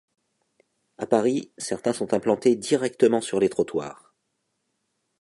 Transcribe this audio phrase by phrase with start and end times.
[0.97, 4.15] À Paris, certains sont implantés directement sur les trottoirs.